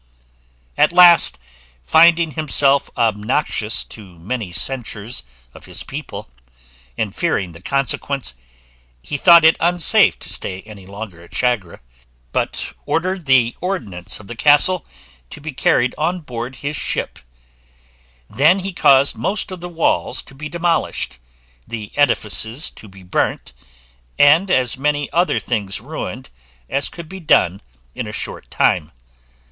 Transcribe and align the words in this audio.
At 0.79 0.91
last, 0.91 1.37
finding 1.83 2.31
himself 2.31 2.89
obnoxious 2.97 3.83
to 3.83 4.17
many 4.17 4.51
censures 4.51 5.21
of 5.53 5.65
his 5.65 5.83
people, 5.83 6.27
and 6.97 7.13
fearing 7.13 7.51
the 7.51 7.61
consequence, 7.61 8.33
he 9.03 9.15
thought 9.15 9.45
it 9.45 9.57
unsafe 9.59 10.17
to 10.17 10.27
stay 10.33 10.63
any 10.63 10.87
longer 10.87 11.21
at 11.21 11.35
Chagre, 11.35 11.81
but 12.31 12.73
ordered 12.87 13.27
the 13.27 13.55
ordnance 13.61 14.19
of 14.19 14.25
the 14.25 14.35
castle 14.35 14.83
to 15.29 15.39
be 15.39 15.51
carried 15.53 15.93
on 15.99 16.21
board 16.21 16.55
his 16.55 16.75
ship; 16.75 17.19
then 18.27 18.57
he 18.61 18.73
caused 18.73 19.15
most 19.15 19.51
of 19.51 19.61
the 19.61 19.69
walls 19.69 20.23
to 20.23 20.33
be 20.33 20.49
demolished, 20.49 21.19
the 21.67 21.91
edifices 21.95 22.71
to 22.71 22.87
be 22.87 23.03
burnt, 23.03 23.53
and 24.17 24.49
as 24.49 24.79
many 24.79 25.11
other 25.13 25.39
things 25.39 25.79
ruined 25.79 26.31
as 26.71 26.89
could 26.89 27.07
be 27.07 27.19
done 27.19 27.61
in 27.93 28.07
a 28.07 28.11
short 28.11 28.49
time. 28.49 28.91